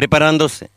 [0.00, 0.70] Preparándose.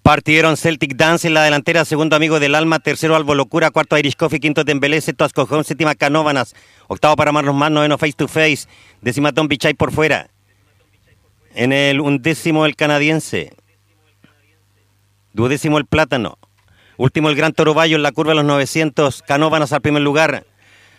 [0.00, 4.14] Partieron Celtic Dance en la delantera, segundo Amigo del Alma, tercero Albo Locura, cuarto Irish
[4.14, 6.54] Coffee, quinto Dembélé, sexto Ascojón, séptima Canóvanas,
[6.86, 8.68] octavo para Marlos Más, noveno Face to Face,
[9.00, 10.30] décima Tom Bichay por fuera.
[11.56, 13.52] En el undécimo el canadiense.
[15.32, 16.38] Duodécimo el plátano.
[16.96, 19.22] Último el Gran Toro Bayo en la curva de los 900.
[19.22, 20.46] Canóvanas al primer lugar.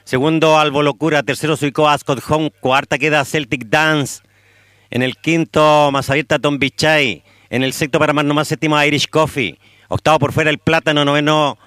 [0.03, 1.23] Segundo Albo Locura.
[1.23, 2.51] Tercero se ubicó Ascot Home.
[2.59, 4.23] Cuarta queda Celtic Dance.
[4.91, 7.23] En el quinto más abierta Tom Bichay.
[7.49, 9.57] En el sexto para más nomás séptimo Irish Coffee.
[9.87, 11.03] Octavo por fuera el plátano.
[11.03, 11.57] Noveno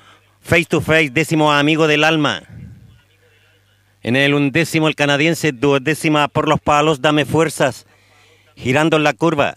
[0.41, 1.11] Face to Face.
[1.11, 2.43] Décimo Amigo del Alma.
[4.03, 5.53] En el undécimo el canadiense.
[5.53, 7.01] Duodécima por los palos.
[7.01, 7.87] Dame fuerzas
[8.57, 9.57] girando en la curva.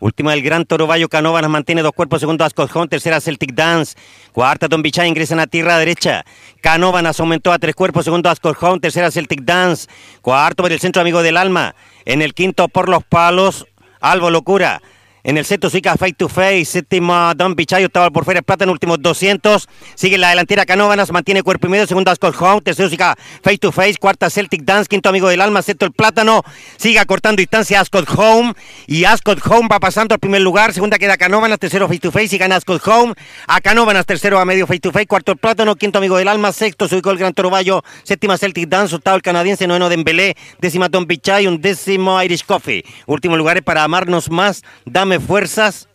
[0.00, 3.96] Última el Gran Toro Canóvanas mantiene dos cuerpos, segundo Ascojón, tercera Celtic Dance,
[4.32, 6.24] cuarta Don Bichay ingresa en la tierra derecha.
[6.60, 9.88] Canóvanas aumentó a tres cuerpos, segundo Ascojón, tercera Celtic Dance,
[10.20, 13.66] cuarto por el centro Amigo del Alma, en el quinto por los palos,
[14.00, 14.82] Albo Locura.
[15.24, 18.70] En el sexto Zika Face to Face, séptimo Don Bichay, octavo por fuera Plata en
[18.70, 19.68] últimos 200.
[19.94, 23.70] Sigue la delantera Canóvanas, mantiene cuerpo y medio, segundo Ascot Home, tercero Zika Face to
[23.70, 26.42] Face, cuarta Celtic Dance, quinto Amigo del Alma, sexto el Plátano.
[26.76, 28.54] Sigue acortando distancia Ascot Home
[28.88, 30.72] y Ascot Home va pasando al primer lugar.
[30.72, 33.14] Segunda queda Canóvanas, tercero Face to Face y gana Ascot Home.
[33.46, 36.50] A Canóvanas, tercero a medio Face to Face, cuarto el Plátano, quinto Amigo del Alma,
[36.50, 40.36] sexto se ubicó el Gran Toro Bayo, séptima Celtic Dance, octavo el canadiense, noveno Dembélé,
[40.60, 42.84] décima Don Bichay, un décimo Irish Coffee.
[43.06, 45.88] Último lugar para amarnos más, dame fuerzas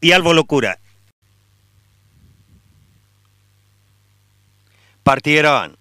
[0.00, 0.78] y Albo Locura.
[5.02, 5.78] Partieron.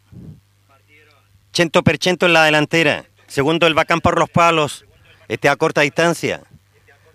[1.54, 3.06] 100% en la delantera.
[3.28, 4.86] Segundo el Bacán por los palos.
[5.28, 6.44] Este a corta distancia.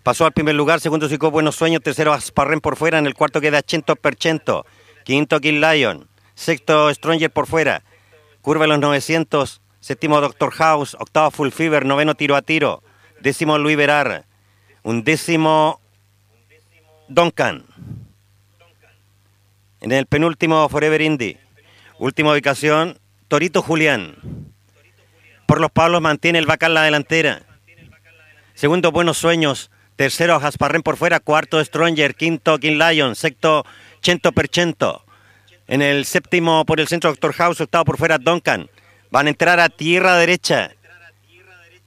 [0.03, 3.41] Pasó al primer lugar, segundo Sico Buenos Sueños, tercero Asparren por fuera, en el cuarto
[3.41, 4.65] queda 100%,
[5.05, 7.85] quinto King Lion, sexto Stronger por fuera,
[8.41, 12.83] curva los 900, séptimo Doctor House, octavo Full Fever, noveno Tiro a Tiro,
[13.23, 14.25] décimo Luis Verar,
[14.83, 15.81] un décimo
[17.09, 17.65] Duncan.
[19.81, 21.39] En el penúltimo Forever Indie.
[21.99, 24.17] Última ubicación, Torito Julián.
[25.47, 27.43] Por los palos mantiene el Bacán la delantera.
[28.55, 29.71] Segundo, Buenos Sueños.
[29.97, 31.21] Tercero, Jasparren por fuera.
[31.21, 32.15] Cuarto, Stronger.
[32.15, 33.15] Quinto, King Lion.
[33.15, 33.65] Sexto,
[34.01, 35.05] Chento Perchento.
[35.67, 37.61] En el séptimo, por el centro, Doctor House.
[37.61, 38.69] Octavo por fuera, Duncan.
[39.11, 40.73] Van a entrar a tierra derecha.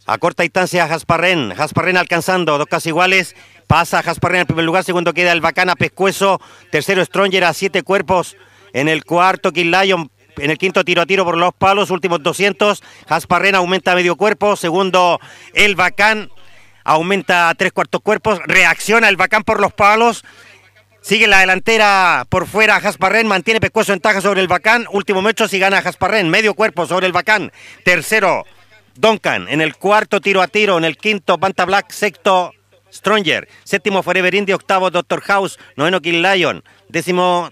[0.08, 1.56] A corta distancia, Jasparren.
[1.56, 2.58] Jasparren alcanzando.
[2.58, 3.36] Dos casi iguales.
[3.68, 4.84] Pasa Jasparren en primer lugar.
[4.84, 6.40] Segundo queda el Bacana Pescuezo.
[6.72, 8.38] Tercero, Stronger a siete cuerpos.
[8.74, 10.12] En el cuarto, King Lion.
[10.38, 12.84] En el quinto tiro a tiro por los palos, últimos 200.
[13.08, 14.56] Jasparren aumenta a medio cuerpo.
[14.56, 15.20] Segundo,
[15.54, 16.30] el Bacán
[16.84, 18.40] aumenta a tres cuartos cuerpos.
[18.46, 20.24] Reacciona el Bacán por los palos.
[21.02, 24.88] Sigue la delantera por fuera Jasparren, mantiene Pescuezo en taja sobre el Bacán.
[24.92, 27.52] Último metro si gana Jasparren, medio cuerpo sobre el Bacán.
[27.84, 28.44] Tercero,
[28.96, 29.48] Duncan.
[29.50, 32.52] En el cuarto tiro a tiro, en el quinto Banta Black, sexto
[32.92, 33.48] Stronger.
[33.64, 36.64] Séptimo Forever Indie, octavo Doctor House, noveno King Lion.
[36.90, 37.52] Décimo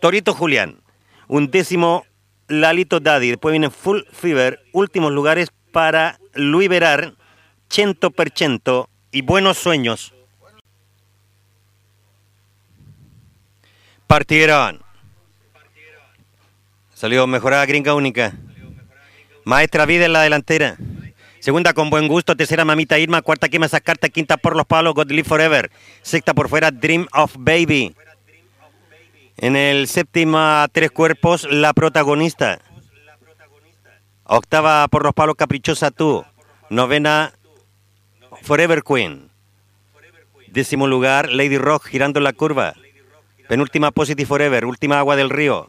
[0.00, 0.80] Torito Julián.
[1.28, 2.06] Un décimo
[2.48, 3.28] Lalito Daddy.
[3.28, 4.60] Después viene Full Fever.
[4.72, 7.14] Últimos lugares para Luis Verar,
[7.68, 10.14] Chento Perchento y Buenos Sueños.
[14.06, 14.82] Partieron.
[16.94, 18.32] Salió mejorada gringa única.
[19.44, 20.76] Maestra Vida en la delantera.
[21.38, 24.94] Segunda con buen gusto, tercera Mamita Irma, cuarta Quema esas cartas, quinta por los palos,
[24.94, 25.70] God Live Forever.
[26.00, 27.94] Sexta por fuera, Dream of Baby.
[29.36, 32.60] En el séptima, tres cuerpos, la protagonista.
[34.24, 36.24] Octava por los palos, Caprichosa Tú.
[36.70, 37.34] Novena,
[38.40, 39.28] Forever Queen.
[40.48, 42.74] Décimo lugar, Lady Rock girando la curva.
[43.48, 44.64] Penúltima, Positive Forever.
[44.64, 45.68] Última, Agua del Río.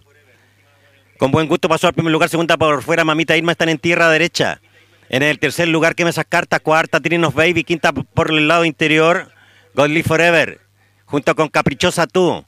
[1.18, 4.10] Con buen gusto pasó al primer lugar, segunda por fuera, Mamita Irma están en tierra
[4.10, 4.60] derecha.
[5.08, 8.66] En el tercer lugar, que me esas cartas, cuarta, Trinos Baby, quinta por el lado
[8.66, 9.32] interior,
[9.76, 10.60] Godly Forever,
[11.06, 12.44] junto con Caprichosa Tú.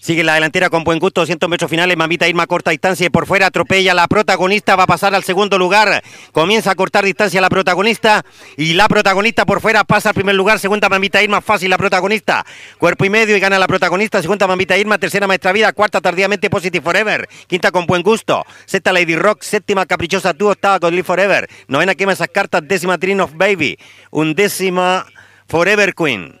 [0.00, 3.26] Sigue la delantera con buen gusto, 200 metros finales, Mamita Irma corta distancia y por
[3.26, 6.02] fuera atropella la protagonista, va a pasar al segundo lugar.
[6.32, 8.24] Comienza a cortar distancia la protagonista
[8.56, 12.46] y la protagonista por fuera pasa al primer lugar, segunda Mamita Irma, fácil la protagonista.
[12.78, 16.48] Cuerpo y medio y gana la protagonista, segunda Mamita Irma, tercera Maestra Vida, cuarta tardíamente
[16.48, 21.04] Positive Forever, quinta con buen gusto, sexta Lady Rock, séptima Caprichosa Tú, octava con Live
[21.04, 23.78] Forever, novena quema esas cartas, décima Trin of Baby,
[24.10, 25.04] undécima
[25.46, 26.39] Forever Queen.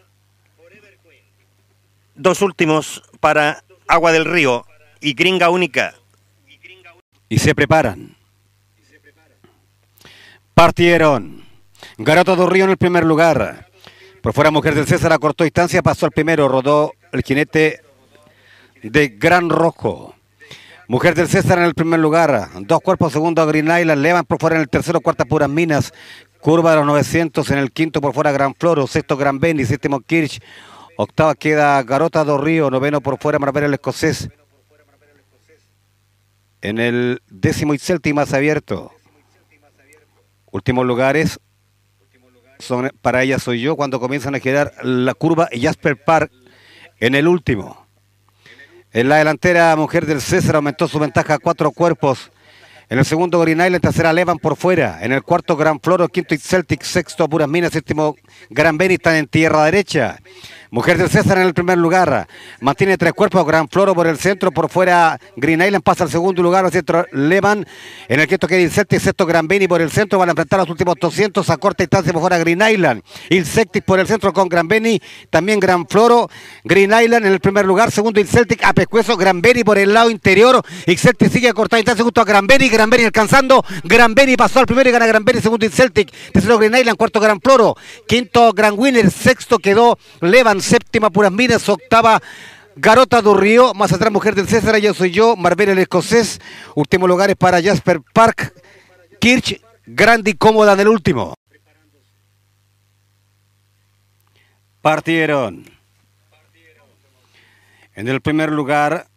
[2.20, 4.66] Dos últimos para Agua del Río
[5.00, 5.94] y Gringa Única.
[7.30, 8.14] Y se preparan.
[10.52, 11.42] Partieron.
[11.96, 13.70] Garota do Río en el primer lugar.
[14.20, 17.80] Por fuera Mujer del César a cortó distancia, pasó al primero, rodó el jinete
[18.82, 20.14] de Gran Rojo.
[20.88, 22.50] Mujer del César en el primer lugar.
[22.60, 24.02] Dos cuerpos, segundo Green Island.
[24.02, 25.94] Levan por fuera en el tercero, cuarta Puras Minas.
[26.40, 28.86] Curva de los 900 en el quinto por fuera Gran Floro.
[28.86, 29.64] Sexto Gran Beni.
[29.64, 30.42] Séptimo Kirch.
[31.02, 32.68] Octava queda Garota do Río.
[32.68, 34.28] Noveno por fuera Marvel el escocés.
[36.60, 38.92] En el décimo y más abierto.
[40.50, 41.40] Últimos lugares
[42.58, 46.30] son, para ella soy yo cuando comienzan a girar la curva Jasper Park
[46.98, 47.86] en el último.
[48.92, 52.30] En la delantera, Mujer del César aumentó su ventaja a cuatro cuerpos.
[52.90, 54.98] En el segundo, Green Island, tercera, Levan por fuera.
[55.00, 58.16] En el cuarto, Gran Floro, quinto, Celtic, sexto, Puras Minas, séptimo,
[58.50, 60.18] Gran Beni, están en tierra derecha.
[60.72, 62.28] Mujer del César en el primer lugar.
[62.60, 63.44] Mantiene tres cuerpos.
[63.44, 64.52] Gran Floro por el centro.
[64.52, 66.64] Por fuera Green Island pasa al segundo lugar.
[66.64, 67.66] Al centro Levan.
[68.08, 69.02] En el quinto queda Insectis.
[69.02, 70.20] Sexto Gran Beni por el centro.
[70.20, 72.12] Van a enfrentar los últimos 200 a corta distancia.
[72.12, 73.02] Mejor a Green Island.
[73.30, 75.02] Insectis por el centro con Gran Beni.
[75.28, 76.30] También Gran Floro.
[76.62, 77.90] Green Island en el primer lugar.
[77.90, 79.16] Segundo Celtic a Pescuezo.
[79.16, 80.62] Gran Beni por el lado interior.
[80.86, 82.68] Celtic sigue a corta distancia junto a Gran Beni.
[82.68, 83.64] Gran Beni alcanzando.
[83.82, 85.40] Gran Beni pasó al primero y gana Gran Beni.
[85.40, 86.12] Segundo Celtic.
[86.32, 86.96] Tercero Green Island.
[86.96, 87.74] Cuarto Gran Floro.
[88.06, 89.10] Quinto Gran Winner.
[89.10, 92.20] Sexto quedó Levan séptima Puras Minas, octava
[92.76, 96.40] Garota do Río, más atrás Mujer del César, yo soy yo, Marbella el Escocés,
[96.74, 98.54] últimos lugares para Jasper Park,
[99.20, 101.34] Kirch, grande y cómoda en el último.
[104.80, 105.64] Partieron.
[107.94, 109.08] En el primer lugar,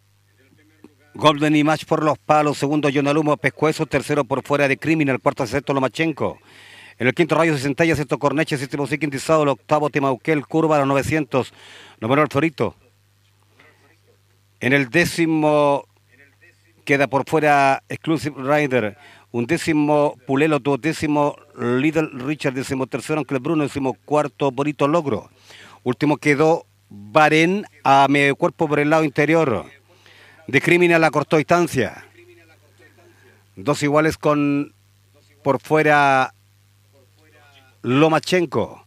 [1.14, 5.72] Golden Image por los palos, segundo Yonalumo Pescuezo, tercero por fuera de Criminal, cuarto sexto
[5.72, 6.38] Lomachenko.
[6.98, 11.52] En el quinto rayo 60 sexto Corneche, séptimo Siquintizado, el octavo Timauquel, curva los 900,
[12.00, 12.76] noveno el Florito.
[14.60, 15.86] En el décimo
[16.84, 18.96] queda por fuera Exclusive Rider,
[19.32, 25.30] un décimo Pulelo, décimo Little Richard, décimo tercero Aunque Bruno, décimo cuarto Bonito Logro.
[25.82, 29.66] Último quedó Barén a medio cuerpo por el lado interior.
[30.46, 32.06] De criminal a corto distancia.
[33.56, 34.72] Dos iguales con
[35.42, 36.32] por fuera
[37.84, 38.86] Lomachenko.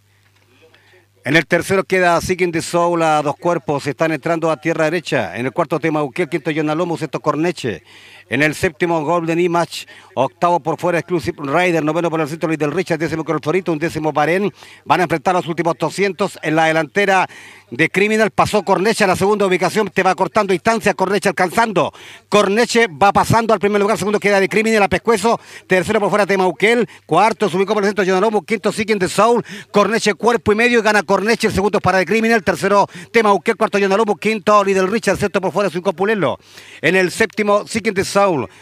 [1.24, 5.38] En el tercero queda Seeking the Soul a dos cuerpos, están entrando a tierra derecha.
[5.38, 7.84] En el cuarto tema Uquiel, quinto Yonalomo, sexto Corneche.
[8.30, 12.72] En el séptimo Golden Image, octavo por fuera Exclusive Rider, noveno por el centro del
[12.72, 14.54] Richard, décimo con el Florito, un décimo Barén.
[14.84, 17.28] Van a enfrentar los últimos 200 en la delantera
[17.72, 18.32] de Criminal.
[18.32, 21.94] Pasó Corneche a la segunda ubicación, te va cortando distancia, Corneche alcanzando.
[22.28, 26.26] Corneche va pasando al primer lugar, segundo queda de Criminal a Pescuezo, tercero por fuera
[26.26, 30.56] Temauquel, cuarto se ubicó por el centro Yonalomo, quinto Seeking the Soul, Corneche cuerpo y
[30.56, 35.18] medio gana Corneche, el segundo para de Criminal, tercero Temauquel, cuarto Yonalomo, quinto Lidl Richard,
[35.18, 36.40] sexto por fuera ubicó Pulelo.
[36.82, 38.17] En el séptimo Seeking the Soul,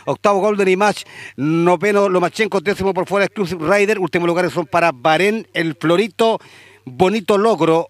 [0.05, 1.05] octavo Golden Image,
[1.37, 6.39] noveno Lomachenko, décimo por fuera Exclusive Rider, últimos lugares son para Barén, el Florito,
[6.85, 7.87] bonito logro,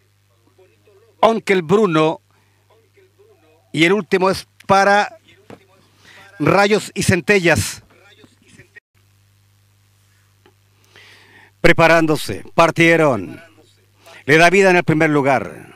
[1.19, 2.21] Onkel Bruno,
[3.71, 5.17] y el último es para
[6.39, 7.83] Rayos y Centellas.
[11.62, 13.41] Preparándose, partieron.
[14.25, 15.75] Le da vida en el primer lugar.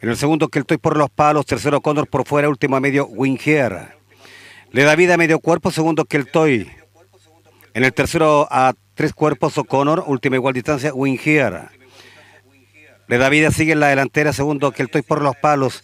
[0.00, 1.44] En el segundo, que estoy por los palos.
[1.44, 2.48] Tercero, Condor por fuera.
[2.48, 3.99] Último a medio, Winger.
[4.72, 6.70] Le da vida a medio cuerpo, segundo que el Toy.
[7.74, 11.70] En el tercero a tres cuerpos O'Connor, última igual distancia, Winger.
[13.08, 15.82] Le da vida, sigue en la delantera, segundo que el Toy por los palos.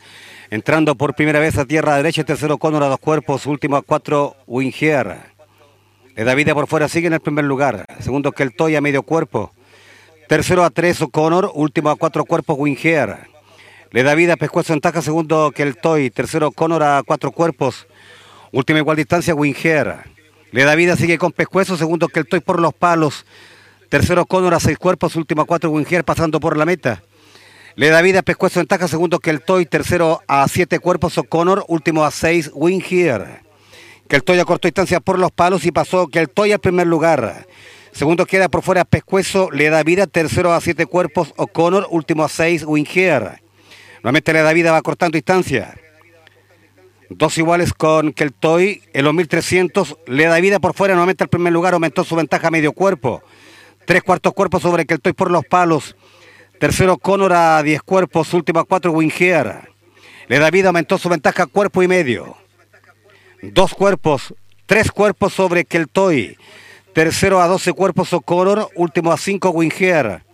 [0.50, 4.36] Entrando por primera vez a tierra derecha, tercero O'Connor a dos cuerpos, último a cuatro
[4.46, 5.18] Winger.
[6.14, 7.86] Le da vida por fuera, sigue en el primer lugar.
[7.98, 9.52] Segundo que el Toy a medio cuerpo.
[10.28, 13.18] Tercero a tres O'Connor, último a cuatro cuerpos Winger.
[13.90, 16.10] Le da vida Pescuezo en taja, segundo que el Toy.
[16.10, 17.88] Tercero O'Connor a cuatro cuerpos.
[18.56, 19.96] Última igual distancia, Winger.
[20.50, 23.26] Le da vida, sigue con Pescuezo, segundo que el por los palos.
[23.90, 27.02] Tercero Connor a seis cuerpos, última cuatro Winger pasando por la meta.
[27.74, 31.66] Le da vida Pescuezo en taja, segundo que el Toy, tercero a siete cuerpos O'Connor,
[31.68, 33.42] último a seis Winger.
[34.08, 37.46] Que el a corto distancia por los palos y pasó que el al primer lugar.
[37.92, 42.30] Segundo queda por fuera Pescuezo, le da vida, tercero a siete cuerpos O'Connor, último a
[42.30, 43.42] seis Winger.
[44.02, 45.74] Nuevamente le da vida, va cortando distancia.
[47.08, 48.82] Dos iguales con Keltoy.
[48.92, 50.94] En los 1300 le da vida por fuera.
[50.94, 53.22] Nuevamente al primer lugar aumentó su ventaja a medio cuerpo.
[53.84, 55.96] Tres cuartos cuerpos sobre Keltoy por los palos.
[56.58, 58.34] Tercero Conor a 10 cuerpos.
[58.34, 59.70] Último a cuatro Winger.
[60.28, 62.36] Le da vida, aumentó su ventaja a cuerpo y medio.
[63.42, 64.34] Dos cuerpos.
[64.66, 66.36] Tres cuerpos sobre Keltoy.
[66.92, 68.70] Tercero a 12 cuerpos O'Connor.
[68.74, 70.24] Último a 5 Winger.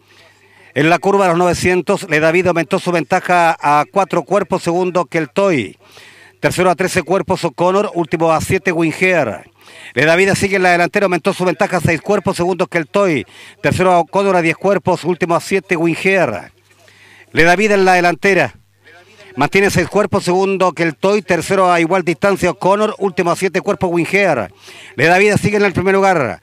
[0.75, 4.63] En la curva a los 900 le da vida, aumentó su ventaja a cuatro cuerpos.
[4.63, 5.77] Segundo Keltoy.
[6.43, 9.49] Tercero a 13 cuerpos O'Connor, último a 7 Winger.
[9.95, 12.79] Le da vida, sigue en la delantera, aumentó su ventaja a 6 cuerpos, segundo que
[12.79, 13.25] el Toy.
[13.63, 16.51] Tercero a O'Connor a 10 cuerpos, último a 7 Winger.
[17.31, 18.57] Le da vida en la delantera.
[19.37, 23.61] Mantiene seis cuerpos, segundo que el Toy, tercero a igual distancia O'Connor, último a siete
[23.61, 24.53] cuerpos Winger.
[24.97, 26.43] Le da vida, sigue en el primer lugar.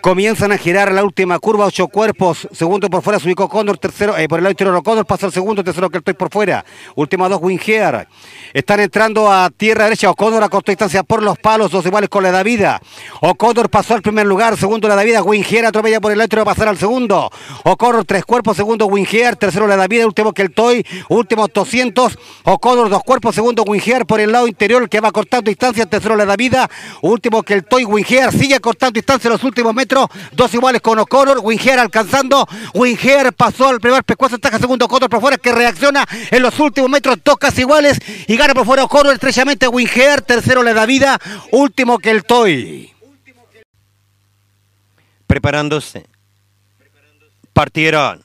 [0.00, 2.46] Comienzan a girar la última curva, ocho cuerpos.
[2.52, 5.32] Segundo por fuera se ubicó Condor, tercero, eh, por el lado interior Condor pasa el
[5.32, 6.64] segundo, tercero que estoy por fuera.
[6.94, 8.06] Última dos Winger.
[8.54, 10.08] Están entrando a tierra derecha.
[10.10, 12.80] O'Connor a corta distancia por los palos, dos iguales con la Davida.
[13.20, 15.22] O'Connor pasó al primer lugar, segundo la Davida.
[15.22, 17.28] Winger atropella por el lado interior a pasar al segundo.
[17.64, 22.18] O'Connor tres cuerpos, segundo Winger, tercero la Davida, último que el Toy, último 200.
[22.44, 26.24] O'Connor dos cuerpos, segundo Winger por el lado interior que va cortando distancia, tercero la
[26.24, 26.70] Davida,
[27.02, 27.84] último que el Toy.
[27.84, 29.87] Winger sigue cortando distancia los últimos metros
[30.32, 35.20] dos iguales con O'Connor, Winger alcanzando, Winger pasó al primer pescuezo, ataca segundo O'Connor por
[35.20, 39.14] fuera que reacciona en los últimos metros, dos casi iguales y gana por fuera O'Connor,
[39.14, 41.18] estrechamente Winger, tercero le da vida,
[41.52, 42.92] último que el Toy.
[45.26, 46.06] Preparándose.
[47.52, 48.22] Partieron.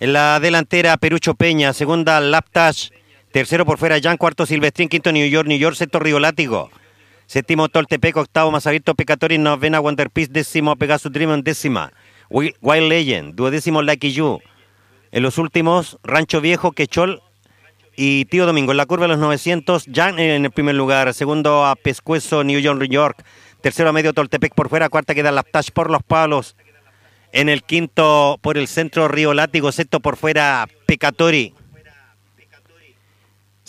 [0.00, 2.88] En la delantera Perucho Peña, segunda Laptash,
[3.32, 6.70] tercero por fuera Jan, cuarto Silvestrín, quinto New York, New York, sexto Río Látigo.
[7.30, 11.92] Séptimo Toltepec, octavo más abierto Pecatori, novena Wonder Peace, décimo Pegasus Dream, décima
[12.28, 14.40] Wild Legend, duodécimo Lucky You.
[15.12, 17.22] En los últimos, Rancho Viejo, Quechol
[17.94, 18.72] y Tío Domingo.
[18.72, 21.14] En la curva de los 900, Jan en el primer lugar.
[21.14, 23.24] Segundo a Pescuezo, New York, New York.
[23.60, 24.88] Tercero a medio Toltepec por fuera.
[24.88, 26.56] Cuarta queda Laptash por los palos.
[27.30, 29.70] En el quinto por el centro Río Látigo.
[29.70, 31.54] Sexto por fuera Pecatori.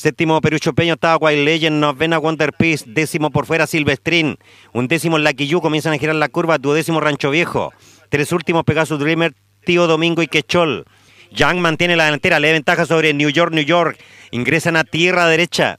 [0.01, 4.39] Séptimo Perucho Peño, estaba Wild Legend, novena Wonder Peace, décimo por fuera Silvestrín,
[4.73, 7.71] un décimo Lucky You, comienzan a girar la curva, duodécimo Rancho Viejo,
[8.09, 10.85] tres últimos Pegasus Dreamer, Tío Domingo y Quechol.
[11.29, 15.27] Young mantiene la delantera, le da ventaja sobre New York, New York, ingresan a tierra
[15.27, 15.77] derecha.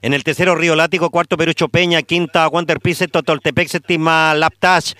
[0.00, 4.92] En el tercero Río Látigo, cuarto Perucho Peña, quinta Wonder Peace, sexto Toltepec, séptima Laptash.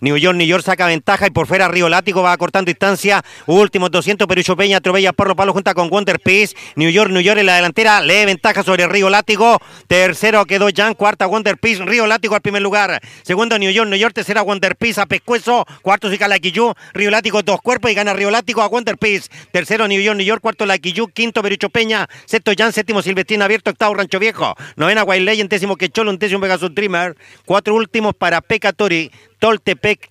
[0.00, 3.24] New York, New York saca ventaja y por fuera Río Látigo va cortando distancia.
[3.46, 6.54] Últimos 200, Perucho Peña, Trovella, Porro Palo junta con Wonder Peace.
[6.76, 9.58] New York, New York en la delantera, lee ventaja sobre Río Látigo.
[9.86, 13.00] Tercero quedó Jan, cuarta Wonder Peace, Río Látigo al primer lugar.
[13.22, 15.66] Segundo New York, New York, tercera Wonder Peace a Pescuezo.
[15.82, 19.28] Cuarto Zicalaquillú, Río Látigo dos cuerpos y gana Río Látigo a Wonder Peace.
[19.50, 23.70] Tercero New York, New York, cuarto Laquillú, quinto Perucho Peña, sexto Jan, séptimo Silvestín abierto,
[23.70, 24.54] octavo Rancho Viejo.
[24.76, 27.16] Novena Wild Legend, décimo Quecholo, un décimo Pegasus Dreamer.
[27.44, 30.10] Cuatro últimos para Pecatori, Toltepec,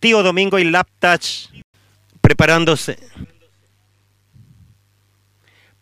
[0.00, 1.50] Tío Domingo y Laptach
[2.20, 2.98] preparándose.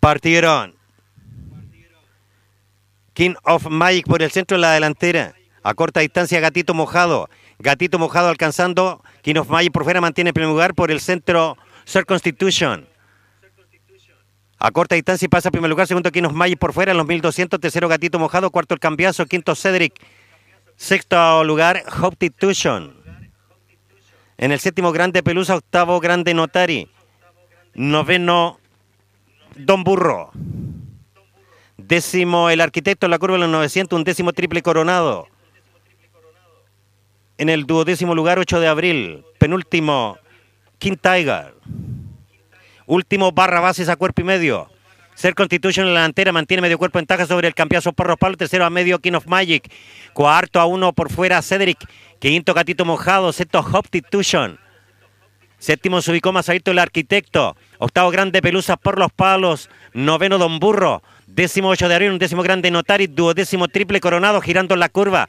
[0.00, 0.74] Partieron.
[3.14, 5.34] King of Magic por el centro de la delantera.
[5.62, 7.30] A corta distancia, Gatito Mojado.
[7.58, 9.02] Gatito Mojado alcanzando.
[9.22, 12.88] King of Magic por fuera mantiene el primer lugar por el centro Sir Constitution.
[14.58, 15.86] A corta distancia pasa primer lugar.
[15.86, 17.60] Segundo King of Magic por fuera en los 1200.
[17.60, 18.50] Tercero Gatito Mojado.
[18.50, 19.26] Cuarto el cambiazo.
[19.26, 19.94] Quinto Cedric.
[20.82, 22.92] Sexto lugar Constitution.
[24.36, 26.90] En el séptimo Grande Pelusa, octavo Grande Notari.
[27.74, 28.58] Noveno
[29.54, 30.32] Don Burro.
[31.76, 35.28] Décimo el arquitecto en la curva de los 900, un décimo triple coronado.
[37.38, 39.24] En el duodécimo lugar, 8 de abril.
[39.38, 40.18] Penúltimo,
[40.78, 41.54] King Tiger.
[42.86, 44.68] Último, barra bases a cuerpo y medio.
[45.14, 48.36] Ser Constitution en la delantera mantiene medio cuerpo en ventaja sobre el campeonato Porros Palo.
[48.36, 49.70] Tercero a medio King of Magic.
[50.12, 51.78] Cuarto a uno por fuera Cedric.
[52.18, 53.32] Quinto Gatito Mojado.
[53.32, 54.58] Sexto Constitution.
[55.58, 56.00] Séptimo
[56.32, 57.56] más abierto el arquitecto.
[57.78, 59.70] Octavo grande Pelusa por los palos.
[59.92, 61.02] Noveno Don Burro.
[61.26, 62.10] Décimo ocho de abril.
[62.10, 63.06] Un décimo grande Notari.
[63.06, 65.28] Duodécimo triple coronado girando en la curva.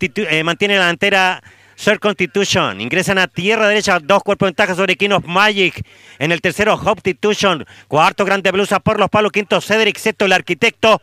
[0.00, 1.42] Eh, mantiene la delantera
[1.80, 2.78] Sir Constitution.
[2.78, 5.82] Ingresan a tierra derecha dos cuerpos de ventaja sobre King Magic.
[6.18, 7.64] En el tercero, Constitution.
[7.88, 9.32] Cuarto, Grande Blusa por los palos.
[9.32, 9.96] Quinto, Cedric.
[9.96, 11.00] Sexto, el arquitecto.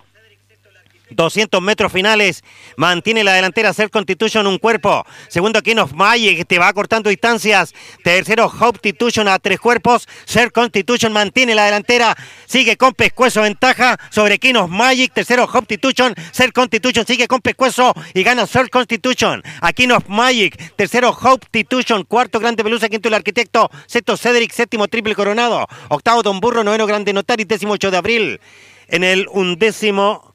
[1.10, 2.44] 200 metros finales.
[2.76, 5.06] Mantiene la delantera Self Constitution un cuerpo.
[5.28, 6.48] Segundo, King of Magic.
[6.48, 7.74] Te va cortando distancias.
[8.04, 10.08] Tercero, Constitution a tres cuerpos.
[10.26, 12.16] Self Constitution mantiene la delantera.
[12.46, 15.14] Sigue con pescuezo ventaja sobre King of Magic.
[15.14, 16.14] Tercero, Constitution.
[16.32, 19.42] Self Constitution sigue con pescuezo y gana Self Constitution.
[19.62, 20.76] A King of Magic.
[20.76, 22.04] Tercero, Constitution.
[22.04, 22.90] Cuarto, Grande Pelusa.
[22.90, 23.70] Quinto, el arquitecto.
[23.86, 24.52] Sexto, Cedric.
[24.52, 25.68] Séptimo, triple coronado.
[25.90, 26.64] Octavo, Don Burro.
[26.64, 27.46] Noveno, Grande Notari.
[27.46, 28.42] Décimo, 8 de abril.
[28.90, 30.27] En el undécimo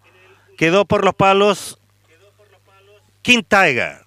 [0.63, 1.77] Quedó por los palos
[3.21, 4.07] King Tiger.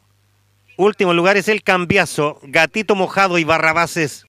[0.77, 4.25] Último lugar es el cambiazo, Gatito Mojado y Barrabases.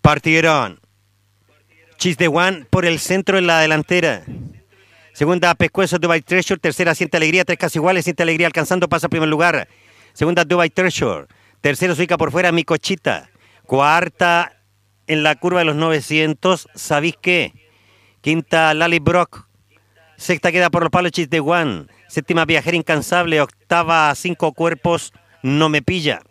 [0.00, 0.78] Partieron.
[1.96, 4.22] Chis de One por el centro en la delantera.
[5.12, 6.60] Segunda, Pescuezo, Dubai Treasure.
[6.60, 7.44] Tercera, Siente Alegría.
[7.44, 9.66] Tres casi iguales, Siente Alegría alcanzando, pasa a primer lugar.
[10.12, 11.26] Segunda, Dubai Treasure.
[11.60, 13.28] Tercero, Suica por fuera, Mi Cochita.
[13.64, 14.62] Cuarta,
[15.08, 17.65] en la curva de los 900, ¿sabéis qué?
[18.26, 19.46] Quinta, Lali Brock.
[20.16, 21.86] Sexta queda por los palos de One.
[22.08, 23.40] Séptima, Viajera Incansable.
[23.40, 25.12] Octava, Cinco Cuerpos.
[25.44, 26.22] No me pilla.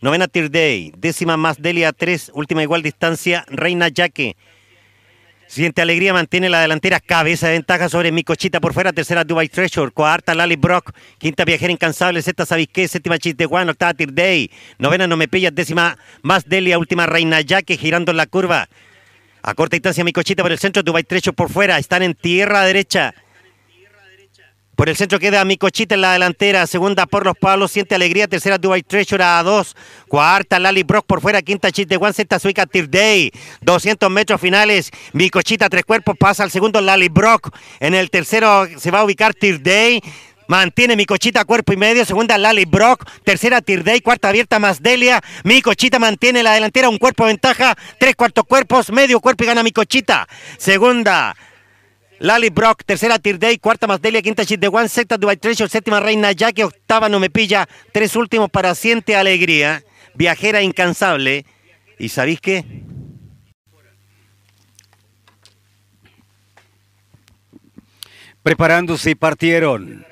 [0.00, 0.92] Novena Tirday.
[0.96, 2.30] Décima más Delia 3.
[2.32, 4.36] Última igual distancia Reina Yaque.
[5.48, 9.90] Siguiente alegría mantiene la delantera, cabeza de ventaja sobre Micochita por fuera, tercera Dubai Treasure,
[9.90, 15.16] cuarta Lali Brock, quinta Viajera Incansable, sexta Sabisqué, séptima Chiste Juan, octava Tirday, novena No
[15.16, 18.68] Me Pillas, décima Más Delia, última Reina Yaque girando en la curva.
[19.42, 23.14] A corta distancia Micochita por el centro, Dubai Treasure por fuera, están en tierra derecha.
[24.78, 26.64] Por el centro queda Micochita en la delantera.
[26.68, 27.72] Segunda por los palos.
[27.72, 28.28] Siente alegría.
[28.28, 29.74] Tercera Dubai Treasure a dos.
[30.06, 31.42] Cuarta Lali Brock por fuera.
[31.42, 32.12] Quinta Chiste One.
[32.12, 33.32] Sexta Suica Tirday.
[33.62, 34.92] 200 metros finales.
[35.14, 36.14] Micochita tres cuerpos.
[36.16, 37.52] Pasa al segundo Lali Brock.
[37.80, 40.00] En el tercero se va a ubicar Tirday.
[40.48, 42.04] Mantiene Micochita cuerpo y medio.
[42.04, 43.08] Segunda Lali Brock.
[43.22, 44.00] Tercera Tirday.
[44.00, 45.22] Cuarta abierta más Delia.
[45.44, 46.88] Micochita mantiene la delantera.
[46.88, 47.76] Un cuerpo ventaja.
[48.00, 48.90] Tres cuartos cuerpos.
[48.90, 50.26] Medio cuerpo y gana Micochita.
[50.56, 51.36] Segunda.
[52.20, 56.32] Lali Brock, tercera Tirday, cuarta Delia, quinta Chit de One, sexta Dubai Treasure, séptima Reina
[56.32, 61.46] Jackie, octava No Me Pilla, tres últimos para Siente Alegría, viajera incansable.
[61.96, 62.64] ¿Y sabéis qué?
[68.42, 70.04] Preparándose y partieron.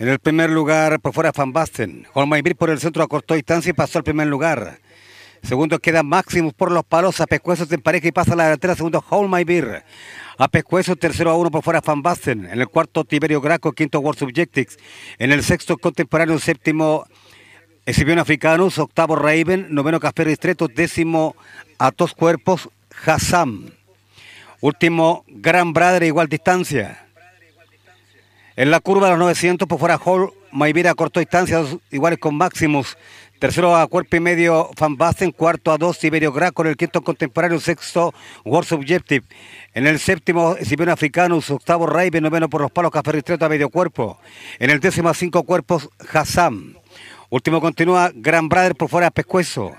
[0.00, 2.06] En el primer lugar, por fuera Van Basten.
[2.14, 4.78] Holmaibir por el centro acortó distancia y pasó al primer lugar.
[5.42, 7.20] Segundo queda Maximus por los palos.
[7.20, 8.74] A Pescuezos en pareja y pasa a la delantera.
[8.74, 9.04] Segundo,
[9.44, 9.84] Beer.
[10.38, 12.46] A Pescuezos, tercero a uno por fuera Van Basten.
[12.46, 13.72] En el cuarto, Tiberio Graco.
[13.72, 14.78] Quinto, World Subjectics.
[15.18, 16.38] En el sexto, Contemporáneo.
[16.38, 17.04] Séptimo,
[17.84, 18.78] Escipión Africanus.
[18.78, 19.66] Octavo, Raven.
[19.68, 20.66] Noveno, Casper Ristreto.
[20.66, 21.36] Décimo,
[21.78, 22.70] A Dos Cuerpos,
[23.04, 23.66] Hassam.
[24.62, 27.09] Último, Gran Brother, igual distancia.
[28.56, 32.96] En la curva de los 900, por fuera Hall, Maivira cortó distancia, iguales con Maximus.
[33.38, 37.00] Tercero a cuerpo y medio Van Basten, cuarto a dos Siberio Graco, en el quinto
[37.00, 38.12] contemporáneo, sexto
[38.44, 39.24] World Subjective.
[39.72, 43.70] En el séptimo Siberio Africanus, octavo Raven, noveno por los palos Café Ristreto a medio
[43.70, 44.18] cuerpo.
[44.58, 46.74] En el décimo a cinco cuerpos Hassam.
[47.30, 49.72] Último continúa Gran Brother por fuera Pescuezo.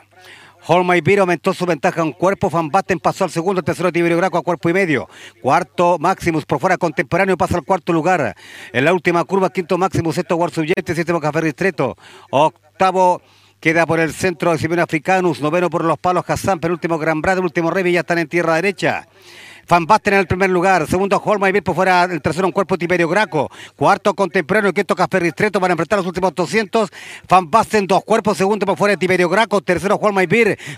[0.67, 2.49] Holmaibir aumentó su ventaja en cuerpo.
[2.49, 5.07] Van Basten pasó al segundo, tercero Tiberio Graco a cuerpo y medio.
[5.41, 8.35] Cuarto Maximus por fuera contemporáneo pasa al cuarto lugar.
[8.73, 11.97] En la última curva, quinto Maximus, sexto World Subjective, séptimo Café Ristreto.
[12.29, 13.21] Octavo
[13.61, 17.37] Queda por el centro de Simeón Africanus, noveno por los palos Hassan, penúltimo Gran Brad,
[17.37, 19.07] último Rey, ya están en tierra derecha.
[19.67, 20.87] Van en el primer lugar.
[20.87, 22.03] Segundo, Holma y por fuera.
[22.03, 23.49] El tercero, un cuerpo Tiberio Graco.
[23.75, 24.73] Cuarto, Contemporáneo.
[24.73, 25.59] Quinto, Café Ristreto.
[25.59, 26.89] Van a enfrentar los últimos 200.
[27.29, 28.37] Van Basten, dos cuerpos.
[28.37, 29.61] Segundo, por fuera, Tiberio Graco.
[29.61, 30.27] Tercero, Holma y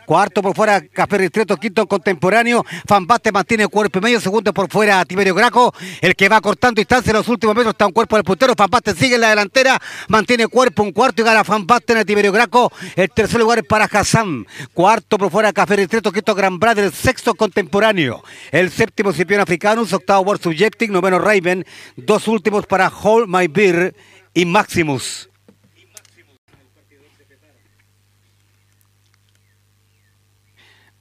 [0.06, 1.58] Cuarto, por fuera, Café Ristreto.
[1.58, 2.66] Quinto, Contemporáneo.
[2.88, 4.22] Van mantiene cuerpo y medio.
[4.22, 5.74] Segundo, por fuera, Tiberio Graco.
[6.02, 8.54] El que va cortando distancia en los últimos metros está un cuerpo del puntero.
[8.56, 9.80] Van Basten sigue en la delantera.
[10.08, 10.84] Mantiene cuerpo.
[10.84, 12.72] Un cuarto y gana Van Basten a Tiberio Graco.
[12.96, 14.46] El tercer lugar es para Hassan.
[14.74, 16.12] Cuarto, por fuera, Café Ristreto.
[16.12, 16.86] Quinto, Gran Brother.
[16.86, 18.24] El sexto, Contemporáneo.
[18.52, 19.94] El séptimo, Cipión Africanus.
[19.94, 20.92] Octavo, World Subjecting.
[20.92, 21.66] Noveno, Raven.
[21.96, 23.96] Dos últimos para Hold My Beer
[24.34, 25.30] y Maximus.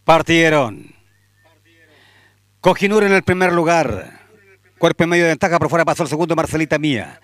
[0.05, 0.95] Partieron.
[2.61, 4.21] Cojinur en el primer lugar.
[4.79, 7.21] Cuerpo en medio de ventaja, por fuera pasó el segundo Marcelita Mía.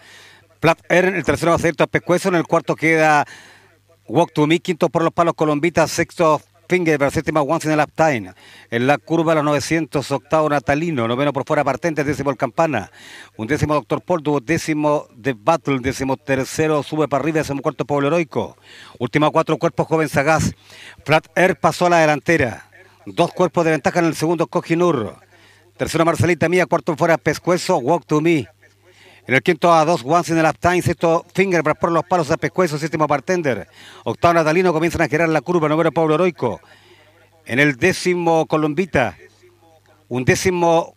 [0.61, 2.28] Plat Air en el tercero acierto a Pescuezo.
[2.28, 3.26] En el cuarto queda
[4.06, 4.61] Walk to Me.
[4.61, 5.90] Quinto por los palos Colombitas.
[5.90, 8.35] Sexto Finger, séptima Once in the Lap Time.
[8.70, 11.09] En la curva los 900, octavo Natalino.
[11.09, 12.90] Noveno por fuera Partente, décimo el Campana.
[13.38, 15.78] Un décimo Doctor Paul, décimo The Battle.
[15.81, 18.59] Décimo tercero sube para arriba, décimo cuarto Pueblo Heroico.
[18.98, 20.52] Última cuatro cuerpos Joven Sagaz.
[21.07, 22.68] Flat Air pasó a la delantera.
[23.07, 25.16] Dos cuerpos de ventaja en el segundo Cojinur.
[25.78, 28.46] Tercero Marcelita Mía, cuarto fuera Pescuezo, Walk to Me.
[29.28, 32.30] En el quinto a dos Once in the Lap Time, sexto Finger por los palos
[32.30, 33.68] a Pescuezo, séptimo Bartender.
[34.04, 36.62] Octavo Natalino comienzan a girar la curva, noveno Pablo Heroico.
[37.44, 39.18] En el décimo Colombita.
[40.08, 40.96] Un décimo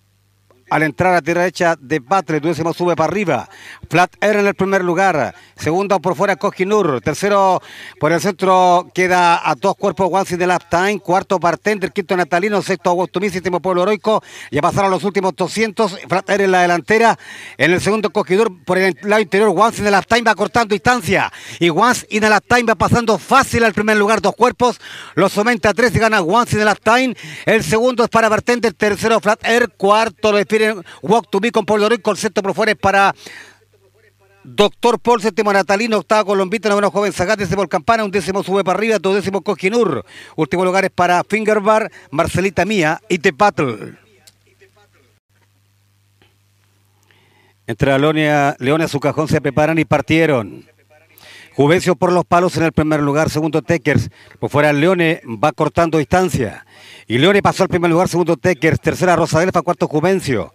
[0.72, 3.50] al entrar a tierra derecha de Batre, décimo sube para arriba.
[3.90, 5.36] Flat Air en el primer lugar.
[5.58, 7.02] Segundo por fuera Cojinur.
[7.02, 7.62] Tercero
[8.00, 11.02] por el centro queda a dos cuerpos in the Lap Time.
[11.02, 14.24] Cuarto Bartender, quinto Natalino, sexto Agustumí, séptimo Pueblo Heroico.
[14.50, 16.00] Ya pasaron los últimos 200.
[16.08, 17.20] Flat Air en la delantera.
[17.58, 19.52] En el segundo Cojinur por el lado interior.
[19.52, 21.30] In the Lap Time va cortando distancia.
[21.60, 24.22] Y in the Lap Time va pasando fácil al primer lugar.
[24.22, 24.80] Dos cuerpos.
[25.16, 27.14] Los aumenta a tres y gana in the Lap Time.
[27.46, 28.72] El segundo es para Bartender.
[28.74, 29.70] Tercero Flat Air.
[29.76, 30.61] Cuarto lo despide
[31.02, 33.14] Walk to Me con Pueblo Rico, el sexto por fuera es para
[34.44, 38.78] Doctor Paul, séptimo Natalino, octavo Colombita, noveno Joven Zagat, décimo Campana, un décimo sube para
[38.78, 40.04] arriba, dos décimo Cojinur.
[40.36, 43.98] Último lugar es para Fingerbar, Marcelita Mía y The Battle.
[47.68, 50.66] Entre Leonia, Leones a su cajón se preparan y partieron.
[51.56, 54.10] Juvencio por los palos en el primer lugar, segundo Tekers.
[54.40, 56.66] Por fuera Leone va cortando distancia.
[57.08, 60.54] Y Leone pasó al primer lugar, segundo Tekers, tercera Rosadelfa, cuarto Juvencio.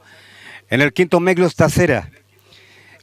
[0.68, 2.10] En el quinto Meglos Tacera.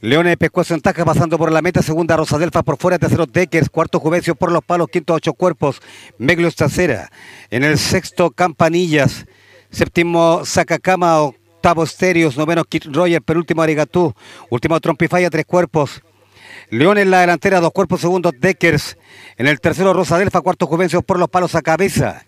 [0.04, 4.02] Leones Pescuezo en taja pasando por la meta, segunda Rosadelfa por fuera, tercero Deckers, cuarto
[4.02, 5.82] Juvencio por los palos, quinto ocho cuerpos,
[6.18, 7.10] Meglios Trasera.
[7.50, 9.26] En el sexto Campanillas,
[9.72, 14.14] séptimo Sacacama, octavo Estéreos, noveno Kit Roger, penúltimo Arigatú,
[14.50, 16.04] último Trompifaya, tres cuerpos.
[16.74, 18.98] León en la delantera, dos cuerpos, segundo Deckers.
[19.38, 22.26] En el tercero Rosadelfa, cuarto Juvencio por los palos a cabeza.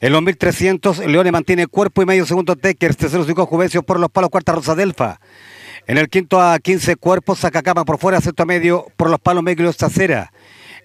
[0.00, 4.08] En los 1300, Leone mantiene cuerpo y medio, segundo Deckers, tercero cinco Juvencio por los
[4.08, 5.18] palos, cuarta Rosadelfa.
[5.88, 9.42] En el quinto a 15 cuerpos, Sacacama por fuera, sexto a medio por los palos
[9.42, 10.32] Meglios Trasera.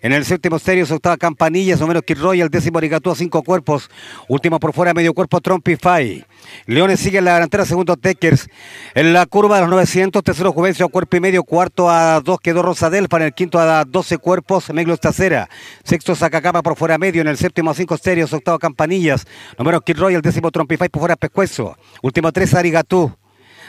[0.06, 3.90] En el séptimo estéreo, octava Campanillas, número Kid Royal, décimo Arigatú a cinco cuerpos.
[4.28, 6.24] Último por fuera, medio cuerpo Trompify.
[6.68, 8.48] Leones sigue en la delantera, segundo Deckers.
[8.94, 11.44] En la curva de los 900, tercero Juvencio, cuerpo y medio.
[11.44, 13.18] Cuarto a dos quedó Rosadelfa.
[13.18, 15.50] En el quinto a 12 cuerpos, Meglios Trasera.
[15.84, 17.22] Sexto Sacacama por fuera, medio.
[17.22, 19.26] En el séptimo a cinco estéreos, octavo Campanillas.
[19.58, 21.80] Número Kid Royal, décimo Trompify por fuera, Pescuezo.
[22.04, 23.12] Último tres Arigatú.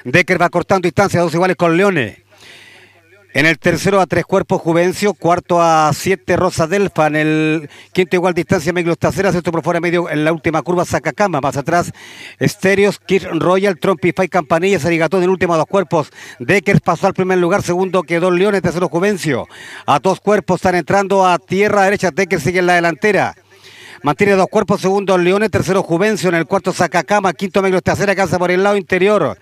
[0.04, 2.25] Decker va cortando distancia, dos iguales con Leones.
[3.36, 8.16] En el tercero a tres cuerpos Juvencio, cuarto a siete Rosa Delfa, en el quinto
[8.16, 11.92] igual distancia Meglos Taceras, sexto por fuera medio en la última curva Sacacama, más atrás
[12.38, 16.10] Estéreos, Kid Royal, Trompify, Campanillas, Arigatón en el último dos cuerpos.
[16.38, 19.46] Deckers pasó al primer lugar, segundo quedó Leones, tercero Juvencio.
[19.84, 23.34] A dos cuerpos están entrando a tierra derecha, Deckers sigue en la delantera.
[24.02, 28.38] Mantiene dos cuerpos, segundo Leones, tercero Juvencio, en el cuarto Sacacama, quinto Meglos Taceras, alcanza
[28.38, 29.36] por el lado interior.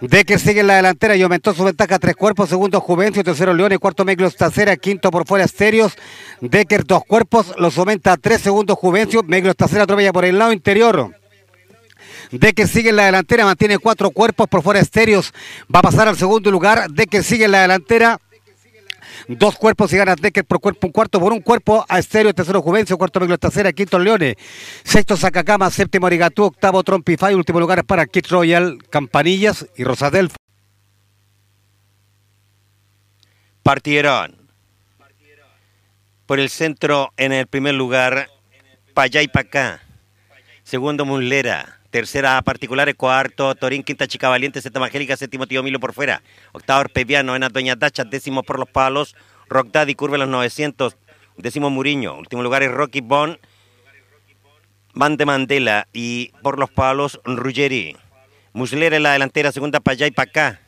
[0.00, 3.54] Decker sigue en la delantera y aumentó su ventaja a tres cuerpos, segundo Juvencio, tercero
[3.54, 5.94] Leones, cuarto Meglos Tacera, quinto por fuera Estéreos.
[6.40, 10.52] Decker dos cuerpos, los aumenta a tres segundos Juvencio, Meglos Tacera atropella por el lado
[10.52, 11.14] interior.
[12.30, 15.32] Decker sigue en la delantera, mantiene cuatro cuerpos por fuera Estéreos,
[15.74, 16.90] va a pasar al segundo lugar.
[16.90, 18.20] Decker sigue en la delantera.
[19.28, 22.62] Dos cuerpos y gana Decker por cuerpo, un cuarto por un cuerpo a Estéreo, tercero
[22.62, 24.36] Juvencio, cuarto Meglos Tacera, quinto Leones,
[24.84, 30.36] sexto Sacacama, séptimo Arigatú, octavo Trompify, último lugar para Kit Royal, Campanillas y Rosadelfo.
[33.64, 34.36] Partieron.
[36.26, 38.28] Por el centro, en el primer lugar,
[38.94, 39.80] Payá y Pacá.
[40.62, 41.75] Segundo, Muslera.
[41.90, 42.94] Tercera, Particulares.
[42.94, 43.82] Cuarto, Torín.
[43.82, 44.60] Quinta, Chica Valiente.
[44.60, 45.16] Séptima, Angélica.
[45.16, 46.22] Séptimo, Tío Milo por fuera.
[46.52, 47.28] Octavo, Orpeviano.
[47.28, 48.04] Novena, Doña Dacha.
[48.04, 49.14] Décimo, por los palos.
[49.48, 50.96] Rock Daddy, Curva los 900.
[51.36, 52.16] Décimo, Muriño.
[52.16, 53.38] Último lugar es Rocky Bond.
[54.94, 55.88] Van de Mandela.
[55.92, 57.96] Y por los palos, Ruggeri.
[58.52, 59.52] Muslera en la delantera.
[59.52, 60.60] Segunda, Payá y Pacá.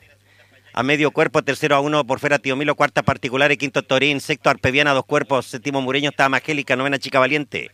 [0.78, 4.48] A medio cuerpo, tercero a uno por fuera Tío Milo, cuarta particular quinto Torín, sexto
[4.48, 7.72] Arpeviana, dos cuerpos, séptimo Mureño, está Angélica, novena Chica Valiente.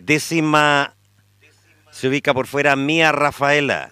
[0.00, 0.94] Décima
[1.98, 3.90] se ubica por fuera Mía Rafaela.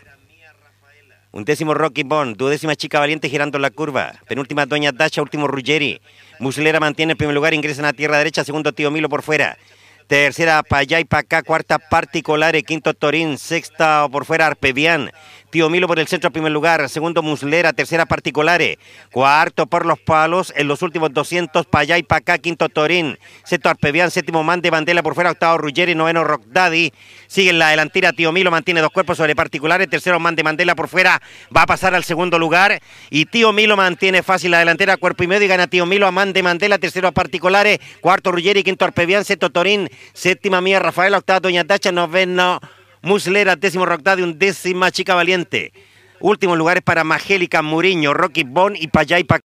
[1.33, 4.13] Un décimo Rocky Bond, duodécima Chica Valiente girando la curva.
[4.29, 6.01] Penúltima Doña Dacha, último Ruggeri.
[6.39, 9.59] Muslera mantiene el primer lugar, ingresan a tierra derecha, segundo Tío Milo por fuera.
[10.07, 15.11] Tercera Payá y Pacá, cuarta Particolare, quinto Torín, sexta por fuera Arpevian.
[15.57, 16.87] Tío Milo por el centro, primer lugar.
[16.91, 17.73] Segundo, Muslera.
[17.73, 18.79] Tercera, Particolare.
[19.11, 20.53] Cuarto, por los palos.
[20.55, 22.37] En los últimos 200, Payá y Pacá.
[22.37, 23.19] Quinto, Torín.
[23.43, 24.11] Sexto, Arpevian.
[24.11, 25.31] Séptimo, Man de Bandela por fuera.
[25.31, 25.95] Octavo, Ruggeri.
[25.95, 26.93] Noveno, Rock Daddy.
[27.27, 28.13] Sigue en la delantera.
[28.13, 29.89] Tío Milo mantiene dos cuerpos sobre Particulares.
[29.89, 31.23] Tercero, Man de Mandela por fuera.
[31.57, 32.79] Va a pasar al segundo lugar.
[33.09, 34.99] Y Tío Milo mantiene fácil la delantera.
[34.99, 35.47] Cuerpo y medio.
[35.47, 36.77] Y gana Tío Milo a Man de Mandela.
[36.77, 37.79] Tercero, a Particulares.
[38.03, 38.63] Cuarto, Ruggeri.
[38.63, 39.25] Quinto, Arpevian.
[39.25, 39.89] Sexto, Torín.
[40.13, 41.17] Séptima, Mía Rafaela.
[41.17, 41.93] Octava, Doña Dacha.
[41.93, 42.61] Noveno.
[43.03, 45.73] Muslera, décimo un décima Chica Valiente.
[46.21, 49.43] Últimos lugares para Magélica, Muriño, Rocky Bon y Payá y Pac.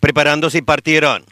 [0.00, 1.24] Preparándose y partieron.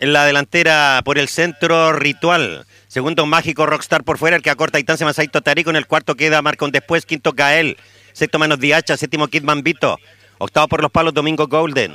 [0.00, 2.64] En la delantera por el centro, Ritual.
[2.88, 5.68] Segundo, Mágico Rockstar por fuera, el que acorta Itán Masaito Tarico.
[5.68, 7.04] En el cuarto queda Marcon después.
[7.04, 7.76] Quinto, Gael.
[8.14, 8.96] Sexto, Manos Diacha.
[8.96, 9.98] Séptimo, Kid Bambito.
[10.38, 11.94] Octavo por los palos, Domingo Golden.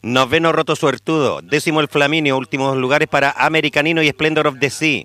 [0.00, 1.42] Noveno, Roto Suertudo.
[1.42, 2.38] Décimo, el Flaminio.
[2.38, 5.04] Últimos lugares para Americanino y Splendor of the Sea.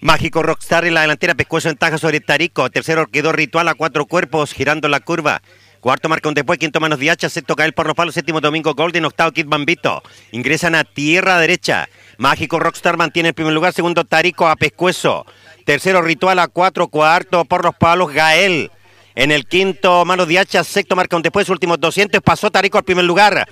[0.00, 2.70] Mágico Rockstar en la delantera, pescuezo en taja sobre Tarico.
[2.70, 5.42] Tercero quedó Ritual a cuatro cuerpos, girando la curva.
[5.80, 8.74] Cuarto marca un después, quinto manos de hacha, sexto cae por los palos, séptimo Domingo
[8.74, 10.02] Golden, octavo Kid Bambito.
[10.30, 11.88] Ingresan a tierra derecha.
[12.16, 15.26] Mágico Rockstar mantiene el primer lugar, segundo Tarico a pescuezo.
[15.64, 18.70] Tercero Ritual a cuatro, cuarto por los palos Gael.
[19.16, 22.84] En el quinto, manos de hacha, sexto marca un después, últimos 200, pasó Tarico al
[22.84, 23.48] primer lugar.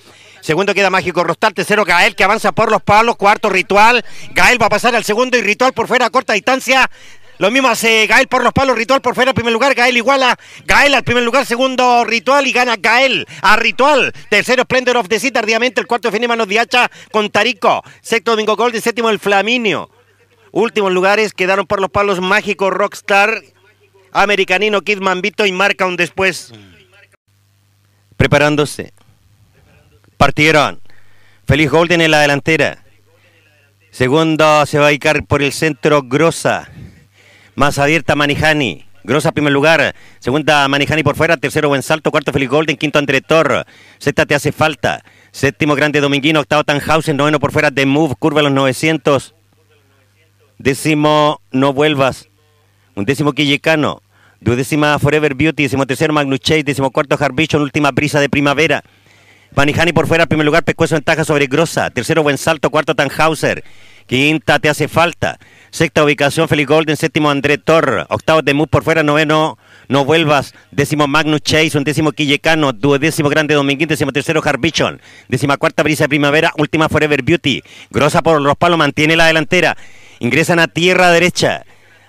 [0.47, 1.55] Segundo queda Mágico Rostal.
[1.55, 3.17] Tercero Gael que avanza por los palos.
[3.17, 4.05] Cuarto Ritual.
[4.31, 6.89] Gael va a pasar al segundo y Ritual por fuera a corta distancia.
[7.39, 10.95] Lo mismo hace Gael por los palos, Ritual por fuera, primer lugar, Gael iguala, Gael
[10.95, 14.15] al primer lugar, segundo Ritual y gana Gael a Ritual.
[14.31, 17.83] Tercero Splendor of the Sea tardíamente, el cuarto define Manos de Hacha con Tarico.
[18.01, 19.91] Sexto Domingo Gold y séptimo el Flaminio.
[20.53, 23.43] Últimos lugares quedaron por los palos Mágico Rockstar,
[24.13, 26.53] Americanino Kid Mambito y marca un después.
[28.17, 28.95] Preparándose.
[30.17, 30.81] Partieron.
[31.47, 32.79] Feliz Golden en la delantera.
[33.91, 36.69] Segundo se va a ubicar por el centro Grosa.
[37.55, 38.85] Más abierta Manijani.
[39.05, 39.95] Grosa primer lugar.
[40.19, 41.37] Segunda Manijani por fuera.
[41.37, 42.11] Tercero Buen Salto.
[42.11, 42.77] Cuarto Felix Golden.
[42.77, 43.65] Quinto André Tor.
[43.99, 45.05] Sexta Te Hace Falta.
[45.31, 46.41] Séptimo Grande Dominguino.
[46.41, 47.17] Octavo Tannhausen.
[47.17, 48.17] Noveno por fuera The Move.
[48.19, 49.35] Curva a los 900.
[50.59, 52.29] Décimo No Vuelvas.
[52.97, 54.03] Un décimo Quillicano.
[54.41, 55.63] Duodécima Forever Beauty.
[55.63, 56.65] Décimo tercero Magnus Chase.
[56.65, 57.17] Décimo cuarto.
[57.59, 58.83] Última brisa de primavera.
[59.57, 61.89] Manijani por fuera, primer lugar, Pescuezo ventaja sobre Grosa.
[61.89, 62.69] Tercero, Buen Salto.
[62.69, 63.65] Cuarto, Tannhauser.
[64.07, 65.39] Quinta, Te Hace Falta.
[65.71, 66.95] Sexta ubicación, Felipe Golden.
[66.95, 68.07] Séptimo, André Torr.
[68.11, 69.03] Octavo, Demus por fuera.
[69.03, 69.57] Noveno,
[69.89, 70.53] No Vuelvas.
[70.73, 71.79] Décimo, Magnus Chase.
[71.79, 72.75] Un décimo, Quillecano.
[72.75, 73.89] Duodécimo, Grande Dominguín.
[73.89, 75.01] Décimo tercero, Harbichon.
[75.29, 76.53] Décima cuarta, Brisa Primavera.
[76.59, 77.63] Última, Forever Beauty.
[77.89, 79.75] Grosa por los palos, mantiene la delantera.
[80.19, 81.65] Ingresan a tierra derecha.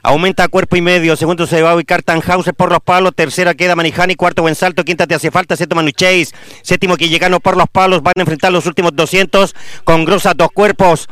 [0.07, 1.17] Aumenta cuerpo y medio.
[1.17, 3.13] Segundo se va a ubicar Tannhauser por los palos.
[3.13, 4.15] Tercera queda Manijani.
[4.15, 4.85] Cuarto buen salto.
[4.85, 5.57] Quinta te hace falta.
[5.57, 6.29] Séptimo Manu Chase.
[6.61, 8.01] Séptimo Quillegano por los palos.
[8.01, 11.09] Van a enfrentar los últimos 200 con Grosa dos cuerpos.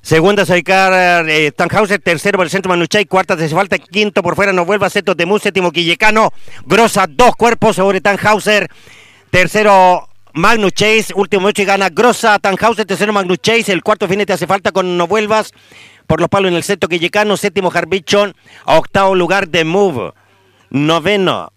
[0.00, 2.00] Segunda se a ubicar eh, Tannhauser.
[2.00, 3.04] Tercero por el centro Manu Chase.
[3.04, 3.76] Cuarta hace falta.
[3.76, 4.88] Quinto por fuera no vuelva.
[4.88, 5.42] Sexto Temus.
[5.42, 6.32] Séptimo Quillegano.
[6.64, 8.70] Grosa dos cuerpos sobre Tannhauser.
[9.28, 14.26] Tercero Magnus Chase, último ocho y gana Grossa, Tannhauser, tercero Magnus Chase, el cuarto fin
[14.26, 15.52] te hace falta con No Vuelvas,
[16.06, 20.12] por los palos en el sexto Quillecano, séptimo Harbichon, a octavo lugar de Move,
[20.70, 21.52] noveno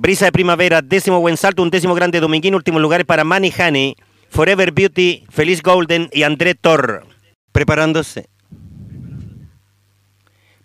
[0.00, 3.96] Brisa de Primavera, décimo Buen Salto, un décimo Grande Dominguín, último lugar para Manny Honey,
[4.30, 7.04] Forever Beauty, Feliz Golden y André Tor.
[7.50, 8.28] Preparándose.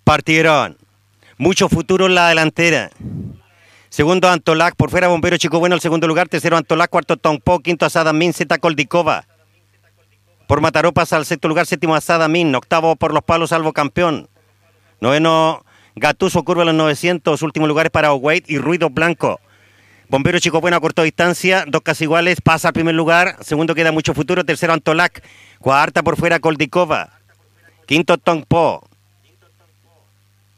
[0.04, 0.78] Partieron.
[1.40, 2.92] Mucho futuro en la delantera.
[3.90, 6.30] Segundo Antolac, por fuera Bombero Chico Bueno, el segundo lugar.
[6.30, 9.26] Tercero Antolac, cuarto Tongpo, quinto Asada Min, Zeta Koldikova.
[10.48, 14.30] Por Mataró pasa al sexto lugar, séptimo Asada Min, octavo por los palos, salvo campeón.
[15.00, 15.64] Noveno
[15.96, 19.40] Gatuso, curva los 900, último lugar para Oweit y Ruido Blanco.
[20.10, 23.38] Bombero Chico Bueno a corta distancia, dos casi iguales, pasa al primer lugar.
[23.42, 25.24] Segundo queda mucho futuro, tercero Antolac.
[25.60, 27.20] Cuarta por fuera Koldikova.
[27.86, 28.88] Quinto Tongpo.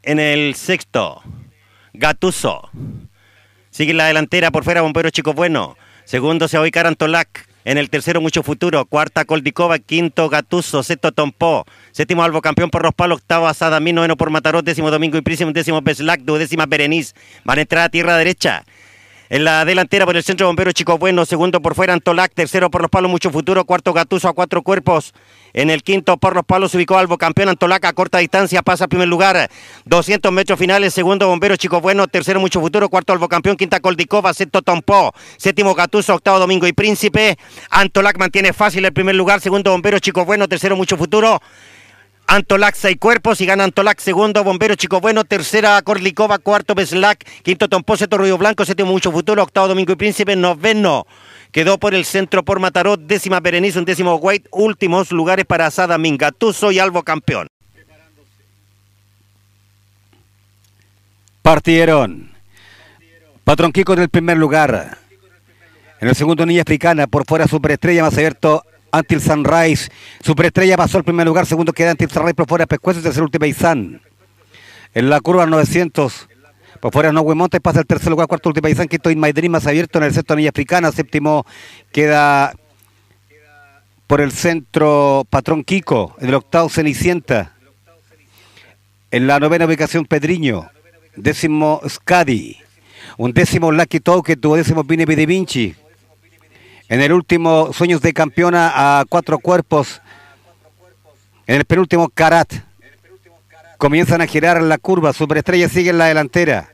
[0.02, 1.22] En el sexto,
[1.92, 2.70] Gatuso.
[3.70, 5.76] Sigue la delantera por fuera, Bombero Chico Bueno.
[6.04, 7.45] Segundo se va a Antolac.
[7.66, 8.84] En el tercero, mucho futuro.
[8.84, 9.80] Cuarta, Koldikova.
[9.80, 10.84] Quinto, Gatuso.
[10.84, 11.66] Sexto, Tompó.
[11.90, 13.18] Séptimo, Albo Campeón por los palos.
[13.18, 13.96] Octavo, Asadamín.
[13.96, 14.62] Noveno por Mataró.
[14.62, 15.52] Décimo, Domingo y Príncipe.
[15.52, 16.20] Décimo, Beslac.
[16.20, 17.14] Duodécima, Berenice.
[17.44, 18.64] Van a entrar a tierra derecha.
[19.30, 21.26] En la delantera por el centro, Bombero Chico Bueno.
[21.26, 22.32] Segundo por fuera, Antolac.
[22.32, 23.64] Tercero por los palos, mucho futuro.
[23.64, 25.12] Cuarto, Gatuso a cuatro cuerpos.
[25.56, 27.48] En el quinto, por los palos, ubicó Albo Campeón.
[27.48, 29.50] Antolac a corta distancia pasa a primer lugar.
[29.86, 30.92] 200 metros finales.
[30.92, 32.06] Segundo, Bombero Chico Bueno.
[32.08, 32.90] Tercero, mucho futuro.
[32.90, 33.56] Cuarto, Albo Campeón.
[33.56, 34.34] Quinta, Koldikova.
[34.34, 35.14] Sexto, Tompó.
[35.38, 36.14] Séptimo, Gatuso.
[36.14, 37.38] Octavo, Domingo y Príncipe.
[37.70, 39.40] Antolac mantiene fácil el primer lugar.
[39.40, 40.46] Segundo, Bombero Chico Bueno.
[40.46, 41.40] Tercero, mucho futuro.
[42.28, 47.68] Antolac, seis cuerpos y gana Antolac, segundo, Bombero Chico Bueno, tercera, Korlikova, cuarto, Beslac, quinto,
[47.68, 51.06] Tompóseto, Río Blanco, séptimo, Mucho Futuro, octavo, Domingo y Príncipe, noveno,
[51.56, 55.96] quedó por el centro por Mataró, décima, Berenice, un décimo, White, últimos lugares para Asada,
[55.96, 57.48] Mingatuso y Albo Campeón.
[61.40, 62.30] Partieron.
[63.42, 64.98] Patrón Kiko en el primer lugar.
[65.98, 69.90] En el segundo, Niña Africana, por fuera, Superestrella, más abierto, Until Sunrise.
[70.22, 74.02] Superestrella pasó al primer lugar, segundo queda Until Sunrise por fuera Pescuezo, tercer última Izan.
[74.92, 76.28] En la curva 900,
[76.76, 79.52] por fuera No Montes pasa el tercer lugar, cuarto última Izan, quinto In My Dream
[79.52, 81.44] más abierto en el sexto Anilla Africana, séptimo
[81.92, 82.54] queda
[84.06, 87.52] por el centro Patrón Kiko, en el octavo Cenicienta.
[89.10, 90.68] En la novena ubicación Pedriño,
[91.16, 92.58] décimo Scadi,
[93.16, 95.74] un décimo Lucky Toque, tuvo décimo Vine de Vinci.
[96.88, 100.00] En el último, Sueños de Campeona a cuatro cuerpos.
[101.46, 102.52] En el penúltimo, Karat.
[103.78, 105.12] Comienzan a girar la curva.
[105.12, 106.72] Superestrella sigue en la delantera.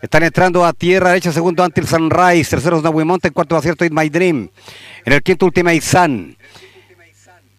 [0.00, 4.08] Están entrando a tierra derecha, segundo Until Sunrise, tercero Snowy Mountain, cuarto acierto It My
[4.08, 4.48] Dream.
[5.04, 6.36] En el quinto, Ultima Sun.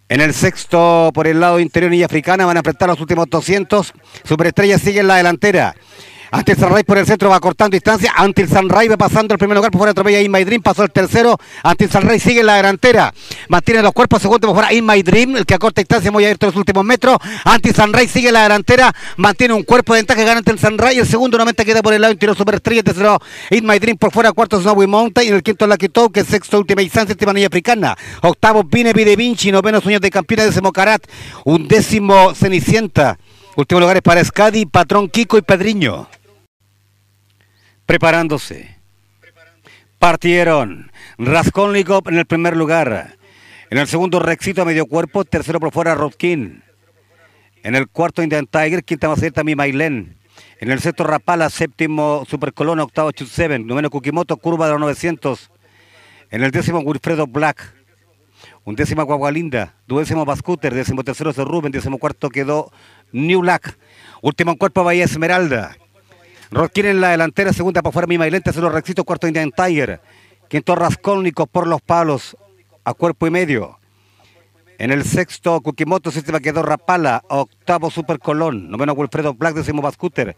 [0.07, 3.93] En el sexto, por el lado interior y africana, van a enfrentar los últimos 200.
[4.23, 5.75] Superestrella sigue en la delantera.
[6.31, 8.13] Ante el Sunrise por el centro va cortando distancia.
[8.15, 10.61] Ante el Sunrise va pasando el primer lugar por fuera atropella In My Dream.
[10.61, 11.37] Pasó el tercero.
[11.63, 13.13] Ante el Sunrise sigue en la delantera.
[13.47, 14.21] Mantiene los cuerpos.
[14.21, 15.37] Segundo por fuera In My Dream.
[15.37, 17.17] El que a corta distancia muy abierto en los últimos metros.
[17.45, 18.93] Ante el Sunrise sigue en la delantera.
[19.17, 20.23] Mantiene un cuerpo de ventaja.
[20.23, 20.99] Gana ante el Sunrise.
[20.99, 22.83] El segundo nuevamente queda por el lado interior Superestrella.
[22.83, 24.31] Tercero In My Dream por fuera.
[24.31, 25.29] Cuarto Snowy Mountain.
[25.29, 26.23] En el quinto Lucky Toke.
[26.23, 27.07] Sexto Ultima Izan.
[27.07, 27.97] Séptima Niña Africana.
[28.21, 29.51] Octavo Vine Vide Vinci.
[29.51, 30.45] Noveno Sueños de Campeona.
[30.45, 31.01] Décimo Karat.
[31.45, 33.17] Un décimo Cenicienta.
[33.55, 36.07] Último lugar es para Scadi, Patrón Kiko y Pedriño
[37.89, 38.77] preparándose.
[39.97, 40.91] Partieron.
[41.17, 43.17] Raskolnikov en el primer lugar.
[43.71, 45.25] En el segundo, Rexito a medio cuerpo.
[45.25, 46.61] Tercero por fuera, Rodkin.
[47.63, 48.83] En el cuarto, Indian Tiger.
[48.83, 50.19] Quinta más mi Mailen.
[50.59, 51.49] En el sexto, Rapala.
[51.49, 52.83] Séptimo, Supercolona.
[52.83, 53.65] Octavo, Chut7.
[53.65, 54.37] Noveno, Kukimoto.
[54.37, 55.49] Curva de los 900.
[56.29, 57.73] En el décimo, Wilfredo Black.
[58.65, 59.73] Un décimo, Guagualinda.
[59.87, 60.75] Duodécimo, Bascúter.
[60.75, 61.71] Décimo tercero, Rubén.
[61.71, 62.71] Décimo cuarto quedó
[63.11, 63.79] New Black.
[64.21, 65.75] Último en cuerpo, Bahía Esmeralda.
[66.51, 70.01] Roskin en la delantera, segunda por fuera Mima y Lente, tercero Rexito, cuarto Indian Tiger.
[70.47, 72.35] Quinto Rascónico por los palos
[72.83, 73.77] a cuerpo y medio.
[74.79, 80.35] En el sexto, Kukimoto, séptima quedó Rapala, octavo Super Colón, noveno Wilfredo Black, décimo Bascúter,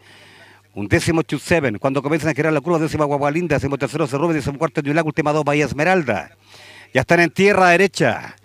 [0.74, 1.78] un décimo Chuseven.
[1.78, 5.32] Cuando comienzan a girar la curva, décimo Guagualinda, décimo tercero Cerrube, décimo cuarto Yulac, última
[5.32, 6.36] dos Bahía Esmeralda.
[6.92, 8.36] Ya están en tierra derecha.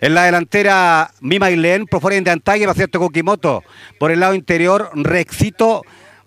[0.00, 3.64] En la delantera, Mima Len, por fuera de Antalle, va ser Kukimoto.
[3.98, 5.82] Por el lado interior, Rexito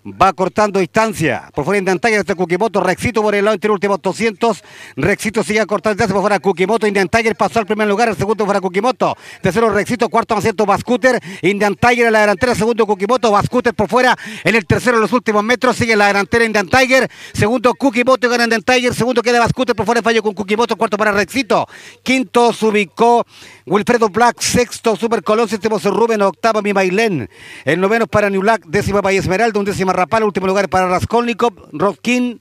[0.06, 1.50] va cortando distancia.
[1.54, 4.62] Por fuera Indantaya este Kukimoto, Rexito por el lado interior, último 200.
[4.96, 6.86] Rexito sigue cortando distancia por fuera Kukimoto.
[6.86, 9.16] Indian pasó al primer lugar, el segundo fuera Kukimoto.
[9.42, 11.20] Tercero Rexito, cuarto asiento Bascooter.
[11.42, 13.30] Indian Tiger en la delantera, segundo Kukimoto.
[13.30, 15.76] Bascooter por fuera en el tercero en los últimos metros.
[15.76, 17.10] Sigue la delantera Indian Tiger.
[17.32, 18.94] Segundo Kukimoto gana Indian Tiger.
[18.94, 20.76] Segundo queda Bascooter por fuera, fallo con Kukimoto.
[20.76, 21.66] Cuarto para Rexito.
[22.02, 23.26] Quinto se ubicó
[23.66, 24.40] Wilfredo Black.
[24.40, 25.48] Sexto Super Colón.
[25.48, 26.22] Séptimo Rubén.
[26.22, 27.28] Octavo Mi Bailén.
[27.64, 28.64] El noveno para New Black.
[28.66, 29.58] Décima Valle Esmeralda.
[29.58, 32.40] Un décima Rapal, último lugar para Raskolnikov, Roskin,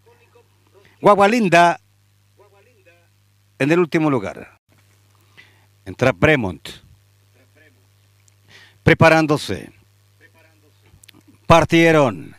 [1.02, 1.80] Guagualinda
[3.60, 4.60] en el último lugar.
[5.86, 6.68] Entra Bremont,
[8.84, 9.72] preparándose.
[11.46, 12.36] Partieron.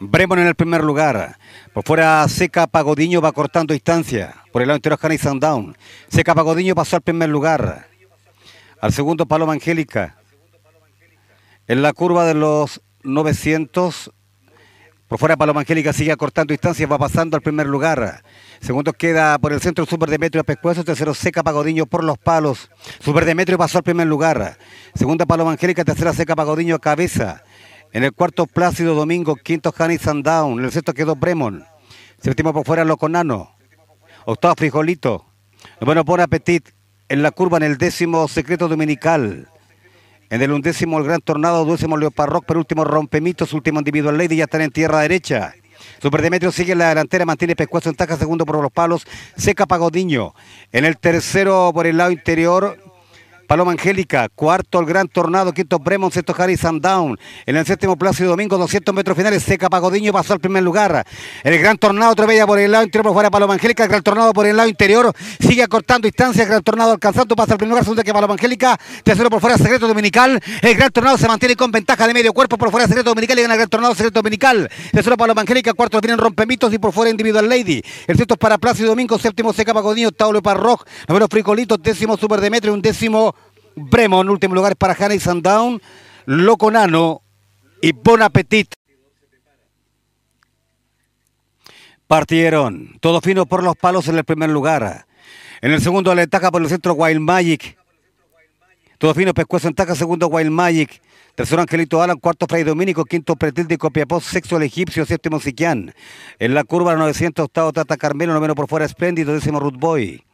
[0.00, 1.38] Bremont en el primer lugar.
[1.72, 4.34] Por fuera Seca Pagodiño va cortando distancia.
[4.52, 5.76] Por el lado interior Haney Sundown.
[6.08, 7.88] Seca Pagodiño pasó al primer lugar.
[8.80, 10.18] Al segundo Paloma Angélica.
[11.66, 14.12] En la curva de los 900
[15.08, 18.22] por fuera Paloma Angélica sigue acortando distancias, va pasando al primer lugar.
[18.60, 22.70] Segundo queda por el centro Super Demetrio Pescuezo, tercero Seca Pagodiño por los palos.
[23.00, 24.58] Super Demetrio pasó al primer lugar.
[24.94, 27.42] Segunda Paloma Angélica, tercera Seca Pagodiño cabeza.
[27.92, 30.58] En el cuarto Plácido Domingo, quinto Hanny Sundown.
[30.58, 31.64] En el sexto quedó Bremon.
[32.20, 33.56] Séptimo por fuera Loconano.
[34.26, 35.24] Octavo Frijolito.
[35.80, 36.77] Bueno, por Apetit.
[37.10, 39.48] En la curva en el décimo Secreto Dominical.
[40.28, 44.60] En el undécimo el Gran Tornado, duodécimo Leoparroc, último Rompemitos, último Individual Lady, ya están
[44.60, 45.54] en tierra derecha.
[46.02, 49.06] Super Demetrio sigue en la delantera, mantiene Pescuezo en taja, segundo por los palos,
[49.38, 50.34] Seca Pagodiño.
[50.70, 52.78] En el tercero por el lado interior,
[53.48, 57.18] Paloma Angélica, cuarto el Gran Tornado, quinto Bremont, sexto Harry Sundown.
[57.46, 61.06] En el séptimo Plácido Domingo, 200 metros finales, Seca Pagodiño pasó al primer lugar.
[61.42, 64.34] El Gran Tornado vez por el lado interior, por fuera Paloma Angélica, el Gran Tornado
[64.34, 67.84] por el lado interior, sigue acortando distancia, el Gran Tornado alcanzando, pasa al primer lugar,
[67.84, 71.70] segundo que Paloma Angélica, tercero por fuera Secreto Dominical, el Gran Tornado se mantiene con
[71.70, 74.68] ventaja de medio cuerpo, por fuera Secreto Dominical y gana el Gran Tornado Secreto Dominical,
[74.92, 77.80] tercero Paloma Angélica, cuarto vienen Rompemitos y por fuera Individual Lady.
[78.06, 82.42] El sexto es para Plácido Domingo, séptimo Seca Pagodiño, Taulo Parroc, noveno Fricolito, décimo Super
[82.42, 83.34] Demetrio, un décimo
[83.78, 85.80] Bremo en último lugar para Haney Sundown,
[86.26, 87.22] Loco Nano
[87.80, 88.74] y Bon Appetit.
[92.06, 95.06] Partieron, todo fino por los palos en el primer lugar.
[95.60, 97.76] En el segundo le taca por el centro Wild Magic.
[98.98, 101.02] Todo fino Pescuezo en taca, segundo Wild Magic.
[101.34, 105.94] Tercero Angelito Alan, cuarto Fray Domínico, quinto Pretil de Copiapó, sexto el egipcio, séptimo Siquián.
[106.40, 110.24] En la curva 900 octavo Tata Carmelo, noveno por fuera Espléndido, décimo Ruth Boy.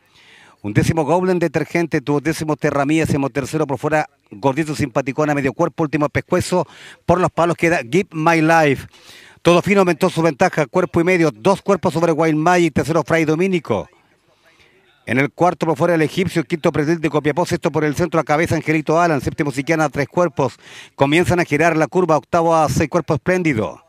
[0.65, 5.83] Un décimo Goblin detergente, tu décimo Terramía, décimo tercero por fuera, gordito simpaticona, medio cuerpo,
[5.83, 6.67] último pescuezo,
[7.05, 8.89] por los palos queda Give My Life.
[9.43, 13.27] Todo fino aumentó su ventaja, cuerpo y medio, dos cuerpos sobre Wild Magic, tercero Fray
[13.27, 13.91] Domínico.
[15.05, 18.25] En el cuarto por fuera el egipcio, quinto presidente de Copiapó, por el centro a
[18.25, 20.57] cabeza Angelito Alan, séptimo Siquiana, tres cuerpos.
[20.95, 23.84] Comienzan a girar la curva, octavo a seis cuerpos espléndido.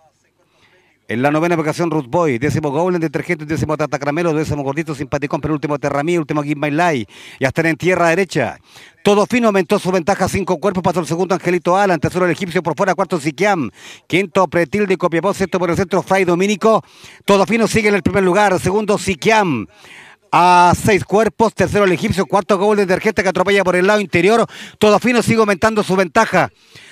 [1.07, 5.39] En la novena ocasión, Ruth Boy, décimo Golden, detergente, décimo Tata Caramelo, décimo Gordito, Simpaticón,
[5.39, 7.13] penúltimo Terramí, último Give My Life.
[7.37, 8.57] Y hasta en tierra derecha.
[9.03, 12.63] Todo fino aumentó su ventaja, cinco cuerpos, pasó el segundo Angelito Alan, tercero el egipcio
[12.63, 13.69] por fuera, cuarto Siquiam,
[14.07, 16.83] quinto Pretil de Copiapó, sexto por el centro Fray Domínico.
[17.23, 19.67] Todo fino sigue en el primer lugar, segundo Siquiam
[20.31, 24.47] a seis cuerpos, tercero el egipcio, cuarto Golden, detergente que atropella por el lado interior.
[24.79, 26.49] Todo fino sigue aumentando su ventaja.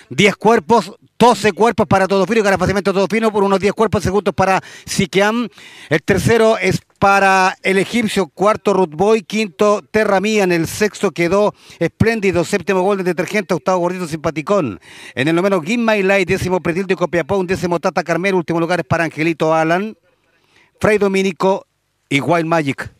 [0.10, 4.34] 10 cuerpos, 12 cuerpos para todo fino, fácilmente todo fino, por unos 10 cuerpos segundos
[4.34, 5.48] para Siqueam.
[5.88, 11.54] El tercero es para el egipcio, cuarto Boy, quinto Terra Mía, en el sexto quedó
[11.80, 14.82] espléndido, séptimo gol de detergente, octavo gordito simpaticón.
[15.16, 18.60] En el noveno Give My Light, décimo Pretil de Copiapó, un décimo Tata Carmelo, último
[18.60, 19.96] lugar es para Angelito Alan,
[20.82, 21.68] Fray Domínico
[22.10, 22.92] y Wild Magic.